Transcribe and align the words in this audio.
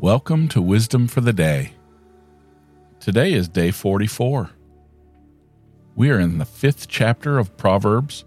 Welcome 0.00 0.46
to 0.50 0.62
Wisdom 0.62 1.08
for 1.08 1.20
the 1.20 1.32
Day. 1.32 1.72
Today 3.00 3.32
is 3.32 3.48
day 3.48 3.72
44. 3.72 4.48
We 5.96 6.10
are 6.10 6.20
in 6.20 6.38
the 6.38 6.44
fifth 6.44 6.86
chapter 6.86 7.36
of 7.36 7.56
Proverbs, 7.56 8.24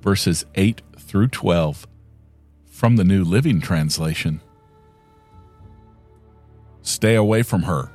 verses 0.00 0.46
8 0.54 0.80
through 0.96 1.26
12, 1.26 1.88
from 2.70 2.94
the 2.94 3.02
New 3.02 3.24
Living 3.24 3.60
Translation. 3.60 4.40
Stay 6.82 7.16
away 7.16 7.42
from 7.42 7.64
her. 7.64 7.90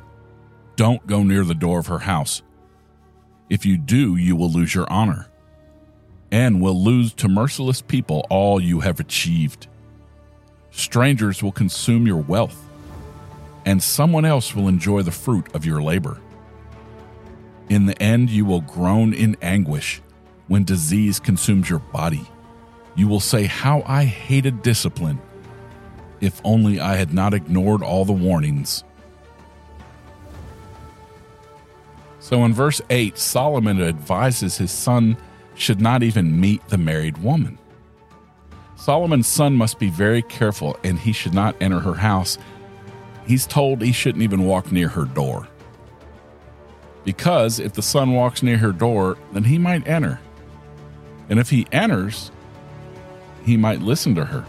Don't 0.76 1.08
go 1.08 1.24
near 1.24 1.46
the 1.46 1.56
door 1.56 1.80
of 1.80 1.88
her 1.88 2.00
house. 2.00 2.42
If 3.50 3.66
you 3.66 3.78
do, 3.78 4.18
you 4.18 4.36
will 4.36 4.52
lose 4.52 4.76
your 4.76 4.92
honor, 4.92 5.30
and 6.30 6.60
will 6.60 6.84
lose 6.84 7.14
to 7.14 7.30
merciless 7.30 7.82
people 7.82 8.28
all 8.30 8.60
you 8.60 8.82
have 8.82 9.00
achieved. 9.00 9.68
Strangers 10.72 11.42
will 11.42 11.54
consume 11.54 12.06
your 12.06 12.22
wealth 12.22 12.68
and 13.66 13.82
someone 13.82 14.26
else 14.26 14.56
will 14.56 14.68
enjoy 14.68 15.02
the 15.02 15.12
fruit 15.12 15.54
of 15.54 15.66
your 15.66 15.82
labor. 15.82 16.20
In 17.70 17.86
the 17.86 18.02
end, 18.02 18.30
you 18.30 18.46
will 18.46 18.62
groan 18.62 19.14
in 19.14 19.38
anguish 19.42 20.02
when 20.48 20.64
disease 20.64 21.20
consumes 21.20 21.70
your 21.70 21.80
body. 21.80 22.28
You 22.96 23.08
will 23.08 23.20
say, 23.20 23.46
How 23.46 23.84
I 23.86 24.06
hated 24.06 24.62
discipline. 24.62 25.20
If 26.22 26.42
only 26.44 26.80
I 26.80 26.96
had 26.96 27.14
not 27.14 27.34
ignored 27.34 27.84
all 27.84 28.06
the 28.06 28.14
warnings. 28.14 28.84
So 32.20 32.46
in 32.46 32.54
verse 32.54 32.82
8, 32.90 33.18
Solomon 33.18 33.82
advises 33.82 34.58
his 34.58 34.72
son 34.72 35.18
should 35.56 35.82
not 35.82 36.04
even 36.04 36.40
meet 36.40 36.66
the 36.70 36.78
married 36.78 37.18
woman. 37.18 37.58
Solomon's 38.78 39.28
son 39.28 39.56
must 39.56 39.80
be 39.80 39.90
very 39.90 40.22
careful 40.22 40.78
and 40.84 40.98
he 40.98 41.12
should 41.12 41.34
not 41.34 41.56
enter 41.62 41.80
her 41.80 41.96
house 41.96 42.38
he's 43.26 43.48
told 43.48 43.82
he 43.82 43.92
shouldn't 43.92 44.24
even 44.24 44.46
walk 44.46 44.72
near 44.72 44.90
her 44.90 45.06
door. 45.06 45.48
Because 47.04 47.60
if 47.60 47.74
the 47.74 47.82
son 47.82 48.14
walks 48.14 48.44
near 48.44 48.58
her 48.58 48.72
door, 48.72 49.18
then 49.34 49.44
he 49.44 49.58
might 49.58 49.88
enter. 49.88 50.20
And 51.30 51.40
if 51.40 51.50
he 51.50 51.68
enters, 51.72 52.32
he 53.46 53.58
might 53.58 53.82
listen 53.82 54.16
to 54.16 54.26
her 54.26 54.46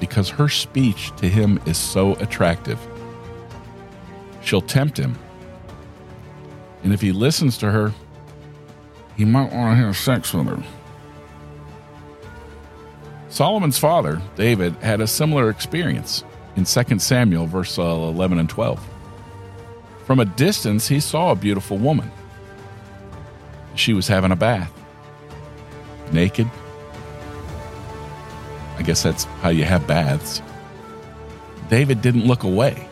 because 0.00 0.28
her 0.28 0.48
speech 0.48 1.14
to 1.16 1.28
him 1.28 1.60
is 1.66 1.78
so 1.78 2.14
attractive. 2.16 2.78
She'll 4.42 4.60
tempt 4.60 4.98
him. 4.98 5.18
And 6.82 6.92
if 6.92 7.00
he 7.00 7.12
listens 7.12 7.56
to 7.58 7.70
her, 7.70 7.92
he 9.16 9.24
might 9.24 9.52
want 9.52 9.76
to 9.78 9.84
have 9.86 9.96
sex 9.96 10.32
with 10.32 10.46
her. 10.46 10.62
Solomon's 13.28 13.78
father, 13.78 14.20
David, 14.36 14.74
had 14.76 15.00
a 15.00 15.06
similar 15.06 15.50
experience 15.50 16.24
in 16.56 16.64
2 16.64 16.98
Samuel, 16.98 17.46
verse 17.46 17.78
uh, 17.78 17.82
11 17.82 18.38
and 18.38 18.48
12. 18.48 18.84
From 20.04 20.20
a 20.20 20.24
distance, 20.24 20.88
he 20.88 21.00
saw 21.00 21.32
a 21.32 21.36
beautiful 21.36 21.78
woman. 21.78 22.10
She 23.74 23.92
was 23.92 24.08
having 24.08 24.32
a 24.32 24.36
bath, 24.36 24.72
naked. 26.12 26.50
I 28.78 28.82
guess 28.82 29.02
that's 29.02 29.24
how 29.42 29.50
you 29.50 29.64
have 29.64 29.86
baths. 29.86 30.42
David 31.68 32.00
didn't 32.00 32.26
look 32.26 32.44
away. 32.44 32.88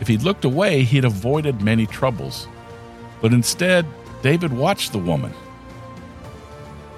If 0.00 0.08
he'd 0.08 0.22
looked 0.22 0.44
away, 0.44 0.82
he'd 0.82 1.04
avoided 1.04 1.62
many 1.62 1.86
troubles. 1.86 2.46
But 3.20 3.32
instead, 3.32 3.86
David 4.22 4.52
watched 4.52 4.92
the 4.92 4.98
woman. 4.98 5.32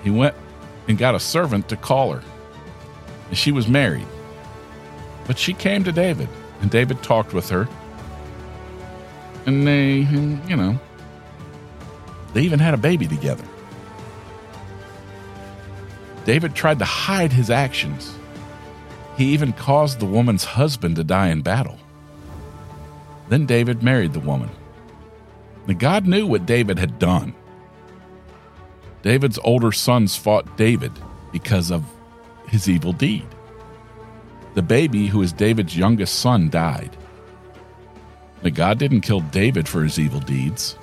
He 0.03 0.11
went 0.11 0.35
and 0.89 0.99
got 0.99 1.15
a 1.15 1.21
servant 1.21 1.69
to 1.69 1.77
call 1.77 2.13
her. 2.13 2.23
And 3.29 3.39
she 3.39 3.53
was 3.53 3.67
married. 3.67 4.07
But 5.27 5.39
she 5.39 5.53
came 5.53 5.85
to 5.85 5.93
David, 5.93 6.29
and 6.61 6.71
David 6.71 7.03
talked 7.03 7.33
with 7.33 7.49
her. 7.51 7.69
And 9.47 9.67
they, 9.67 9.99
you 10.49 10.57
know, 10.57 10.79
they 12.33 12.43
even 12.43 12.59
had 12.59 12.75
a 12.75 12.79
baby 12.79 13.07
together. 13.07 13.45
David 16.25 16.55
tried 16.55 16.81
to 16.81 16.85
hide 16.85 17.33
his 17.33 17.51
actions. 17.51 18.17
He 19.17 19.27
even 19.27 19.53
caused 19.53 20.01
the 20.01 20.07
woman's 20.07 20.45
husband 20.45 20.97
to 20.97 21.05
die 21.05 21.29
in 21.29 21.43
battle. 21.43 21.79
Then 23.29 23.47
David 23.47 23.83
married 23.83 24.13
the 24.13 24.21
woman. 24.21 24.51
Now 25.67 25.75
God 25.75 26.07
knew 26.07 26.27
what 26.27 26.47
David 26.47 26.79
had 26.79 26.99
done. 26.99 27.35
David's 29.03 29.39
older 29.45 29.71
sons 29.73 30.17
fought 30.17 30.57
David 30.57 30.93
because 31.33 31.71
of 31.71 31.85
his 32.49 32.69
evil 32.69 32.93
deed. 32.93 33.27
The 34.57 34.63
baby, 34.63 35.07
who 35.07 35.21
is 35.21 35.35
David's 35.35 35.77
youngest 35.77 36.19
son, 36.19 36.49
died. 36.49 36.97
But 38.43 38.55
God 38.55 38.79
didn't 38.79 39.03
kill 39.03 39.21
David 39.21 39.69
for 39.69 39.85
his 39.85 39.99
evil 39.99 40.21
deeds. 40.21 40.79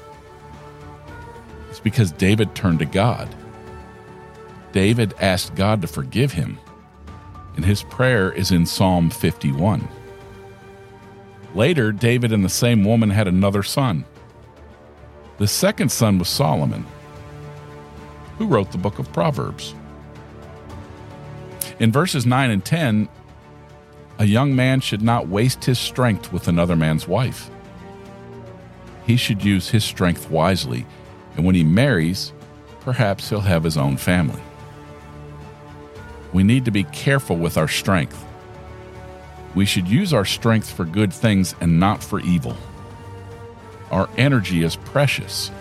It's 1.72 1.80
because 1.80 2.12
David 2.12 2.54
turned 2.54 2.78
to 2.80 2.86
God. 2.86 3.34
David 4.74 5.16
asked 5.20 5.56
God 5.56 5.82
to 5.82 5.88
forgive 5.88 6.34
him, 6.34 6.60
and 7.56 7.66
his 7.66 7.82
prayer 7.82 8.32
is 8.32 8.52
in 8.52 8.68
Psalm 8.68 9.10
51. 9.10 9.88
Later, 11.56 11.92
David 11.92 12.32
and 12.32 12.46
the 12.46 12.50
same 12.50 12.84
woman 12.84 13.10
had 13.10 13.28
another 13.28 13.64
son. 13.64 14.06
The 15.40 15.48
second 15.48 15.92
son 15.92 16.20
was 16.20 16.30
Solomon, 16.30 16.86
who 18.38 18.46
wrote 18.46 18.72
the 18.72 18.78
book 18.78 19.00
of 19.00 19.12
Proverbs. 19.12 19.74
In 21.80 21.92
verses 21.92 22.28
9 22.28 22.52
and 22.52 22.64
10, 22.64 23.10
a 24.20 24.26
young 24.26 24.56
man 24.56 24.80
should 24.80 25.02
not 25.02 25.28
waste 25.28 25.66
his 25.66 25.80
strength 25.80 26.32
with 26.32 26.48
another 26.48 26.76
man's 26.76 27.08
wife. 27.08 27.50
He 29.06 29.18
should 29.18 29.44
use 29.44 29.70
his 29.70 29.84
strength 29.84 30.30
wisely, 30.30 30.86
and 31.36 31.46
when 31.46 31.56
he 31.56 31.64
marries, 31.64 32.32
perhaps 32.82 33.30
he'll 33.30 33.42
have 33.42 33.64
his 33.64 33.78
own 33.78 33.98
family. 33.98 34.42
We 36.32 36.44
need 36.44 36.66
to 36.66 36.72
be 36.72 36.84
careful 36.86 37.38
with 37.38 37.58
our 37.58 37.68
strength. 37.68 38.24
We 39.56 39.66
should 39.66 39.88
use 39.88 40.14
our 40.14 40.26
strength 40.26 40.72
for 40.72 40.86
good 40.86 41.14
things 41.14 41.54
and 41.62 41.80
not 41.80 42.04
for 42.04 42.20
evil. 42.22 42.58
Our 43.92 44.10
energy 44.18 44.64
is 44.64 44.76
precious, 44.76 45.52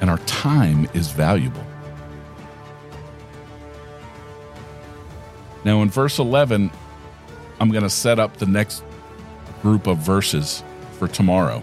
and 0.00 0.08
our 0.08 0.18
time 0.18 0.88
is 0.94 1.10
valuable. 1.10 1.64
Now, 5.64 5.82
in 5.82 5.90
verse 5.90 6.18
11, 6.18 6.70
I'm 7.62 7.70
going 7.70 7.84
to 7.84 7.90
set 7.90 8.18
up 8.18 8.38
the 8.38 8.46
next 8.46 8.82
group 9.62 9.86
of 9.86 9.98
verses 9.98 10.64
for 10.98 11.06
tomorrow. 11.06 11.62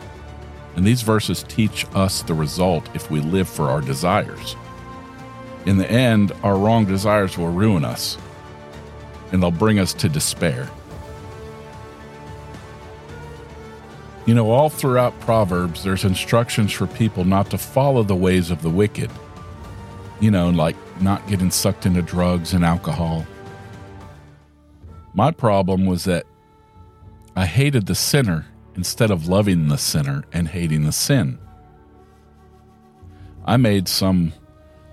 And 0.78 0.88
these 0.88 1.02
verses 1.02 1.44
teach 1.44 1.86
us 1.94 2.22
the 2.22 2.34
result 2.34 2.88
if 2.96 3.12
we 3.12 3.20
live 3.20 3.50
for 3.50 3.66
our 3.66 3.82
desires. 3.82 4.56
In 5.66 5.78
the 5.78 5.92
end, 5.92 6.32
our 6.42 6.58
wrong 6.58 6.86
desires 6.86 7.38
will 7.38 7.50
ruin 7.50 7.84
us, 7.84 8.18
and 9.34 9.44
they'll 9.44 9.52
bring 9.52 9.78
us 9.78 9.94
to 9.96 10.08
despair. 10.08 10.70
You 14.26 14.36
know, 14.36 14.52
all 14.52 14.70
throughout 14.70 15.20
Proverbs, 15.20 15.84
there's 15.84 16.06
instructions 16.06 16.72
for 16.72 16.88
people 16.88 17.26
not 17.26 17.52
to 17.52 17.58
follow 17.58 18.04
the 18.04 18.16
ways 18.16 18.52
of 18.52 18.62
the 18.62 18.70
wicked. 18.70 19.12
You 20.22 20.32
know, 20.32 20.50
like 20.50 20.78
not 21.02 21.28
getting 21.28 21.52
sucked 21.52 21.86
into 21.86 22.02
drugs 22.02 22.54
and 22.54 22.64
alcohol, 22.64 23.28
my 25.14 25.32
problem 25.32 25.86
was 25.86 26.04
that 26.06 26.26
I 27.36 27.46
hated 27.46 27.86
the 27.86 27.96
sinner 27.96 28.48
instead 28.76 29.12
of 29.12 29.28
loving 29.28 29.68
the 29.68 29.78
sinner 29.78 30.24
and 30.32 30.48
hating 30.48 30.84
the 30.84 30.92
sin. 30.92 31.40
I 33.46 33.58
made 33.58 33.88
some 33.88 34.34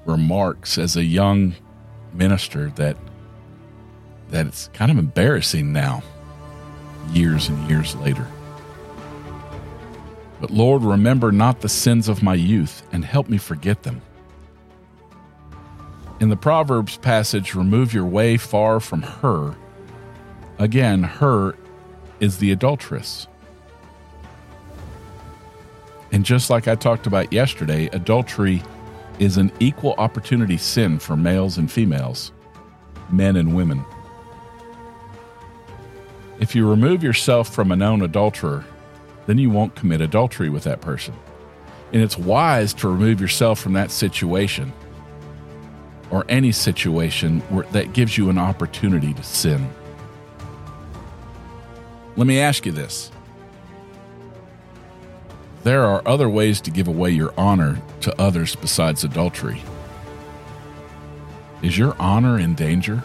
remarks 0.04 0.78
as 0.78 0.96
a 0.96 1.04
young 1.04 1.54
minister 2.12 2.70
that 2.76 2.96
that 4.30 4.46
it's 4.46 4.68
kind 4.68 4.90
of 4.90 4.98
embarrassing 4.98 5.72
now 5.72 6.02
years 7.12 7.48
and 7.48 7.68
years 7.68 7.94
later. 7.96 8.26
But 10.40 10.50
Lord, 10.50 10.82
remember 10.82 11.30
not 11.30 11.60
the 11.60 11.68
sins 11.68 12.08
of 12.08 12.22
my 12.22 12.34
youth 12.34 12.82
and 12.92 13.04
help 13.04 13.28
me 13.28 13.38
forget 13.38 13.84
them. 13.84 14.02
In 16.18 16.28
the 16.28 16.36
Proverbs 16.36 16.96
passage, 16.96 17.54
remove 17.54 17.94
your 17.94 18.04
way 18.04 18.36
far 18.36 18.80
from 18.80 19.02
her 19.02 19.54
Again, 20.58 21.02
her 21.02 21.54
is 22.20 22.38
the 22.38 22.52
adulteress. 22.52 23.26
And 26.12 26.24
just 26.24 26.48
like 26.48 26.66
I 26.66 26.74
talked 26.74 27.06
about 27.06 27.32
yesterday, 27.32 27.86
adultery 27.92 28.62
is 29.18 29.36
an 29.36 29.52
equal 29.60 29.94
opportunity 29.98 30.56
sin 30.56 30.98
for 30.98 31.16
males 31.16 31.58
and 31.58 31.70
females, 31.70 32.32
men 33.10 33.36
and 33.36 33.54
women. 33.54 33.84
If 36.38 36.54
you 36.54 36.68
remove 36.68 37.02
yourself 37.02 37.52
from 37.54 37.72
a 37.72 37.76
known 37.76 38.02
adulterer, 38.02 38.64
then 39.26 39.38
you 39.38 39.50
won't 39.50 39.74
commit 39.74 40.00
adultery 40.00 40.48
with 40.48 40.64
that 40.64 40.80
person. 40.80 41.14
And 41.92 42.02
it's 42.02 42.18
wise 42.18 42.74
to 42.74 42.88
remove 42.88 43.20
yourself 43.20 43.58
from 43.58 43.72
that 43.74 43.90
situation 43.90 44.72
or 46.10 46.24
any 46.28 46.52
situation 46.52 47.40
where, 47.48 47.64
that 47.72 47.92
gives 47.92 48.16
you 48.16 48.30
an 48.30 48.38
opportunity 48.38 49.14
to 49.14 49.22
sin. 49.22 49.68
Let 52.16 52.26
me 52.26 52.40
ask 52.40 52.64
you 52.64 52.72
this 52.72 53.10
There 55.64 55.84
are 55.84 56.02
other 56.06 56.28
ways 56.28 56.60
to 56.62 56.70
give 56.70 56.88
away 56.88 57.10
your 57.10 57.34
honor 57.36 57.80
to 58.00 58.20
others 58.20 58.54
besides 58.54 59.04
adultery. 59.04 59.62
Is 61.62 61.76
your 61.76 61.94
honor 61.98 62.38
in 62.38 62.54
danger? 62.54 63.02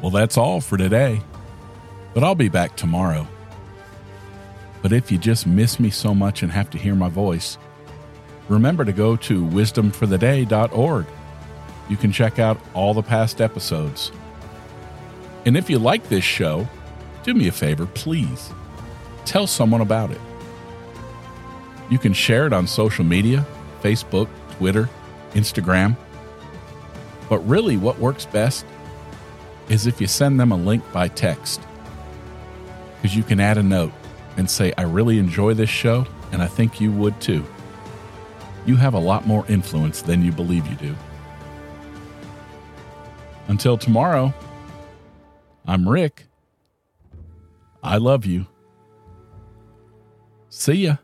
Well, 0.00 0.10
that's 0.10 0.36
all 0.36 0.60
for 0.60 0.76
today, 0.76 1.22
but 2.12 2.24
I'll 2.24 2.34
be 2.34 2.48
back 2.48 2.76
tomorrow. 2.76 3.26
But 4.82 4.92
if 4.92 5.12
you 5.12 5.18
just 5.18 5.46
miss 5.46 5.78
me 5.78 5.90
so 5.90 6.12
much 6.12 6.42
and 6.42 6.50
have 6.50 6.70
to 6.70 6.78
hear 6.78 6.96
my 6.96 7.08
voice, 7.08 7.56
remember 8.48 8.84
to 8.84 8.92
go 8.92 9.14
to 9.16 9.44
wisdomfortheday.org. 9.44 11.06
You 11.88 11.96
can 11.96 12.10
check 12.10 12.38
out 12.40 12.60
all 12.74 12.94
the 12.94 13.02
past 13.02 13.40
episodes. 13.40 14.10
And 15.44 15.56
if 15.56 15.68
you 15.68 15.78
like 15.78 16.08
this 16.08 16.24
show, 16.24 16.68
do 17.24 17.34
me 17.34 17.48
a 17.48 17.52
favor, 17.52 17.86
please. 17.86 18.50
Tell 19.24 19.46
someone 19.46 19.80
about 19.80 20.10
it. 20.10 20.20
You 21.90 21.98
can 21.98 22.12
share 22.12 22.46
it 22.46 22.52
on 22.52 22.66
social 22.66 23.04
media 23.04 23.46
Facebook, 23.82 24.28
Twitter, 24.58 24.88
Instagram. 25.32 25.96
But 27.28 27.38
really, 27.40 27.76
what 27.76 27.98
works 27.98 28.26
best 28.26 28.64
is 29.68 29.86
if 29.86 30.00
you 30.00 30.06
send 30.06 30.38
them 30.38 30.52
a 30.52 30.56
link 30.56 30.84
by 30.92 31.08
text. 31.08 31.60
Because 32.96 33.16
you 33.16 33.22
can 33.22 33.40
add 33.40 33.58
a 33.58 33.62
note 33.62 33.92
and 34.36 34.48
say, 34.48 34.72
I 34.78 34.82
really 34.82 35.18
enjoy 35.18 35.54
this 35.54 35.70
show, 35.70 36.06
and 36.30 36.42
I 36.42 36.46
think 36.46 36.80
you 36.80 36.92
would 36.92 37.20
too. 37.20 37.44
You 38.64 38.76
have 38.76 38.94
a 38.94 38.98
lot 38.98 39.26
more 39.26 39.44
influence 39.48 40.02
than 40.02 40.22
you 40.22 40.30
believe 40.30 40.66
you 40.68 40.76
do. 40.76 40.94
Until 43.48 43.76
tomorrow, 43.76 44.32
I'm 45.66 45.88
Rick. 45.88 46.26
I 47.82 47.96
love 47.96 48.26
you. 48.26 48.46
See 50.48 50.84
ya. 50.84 50.96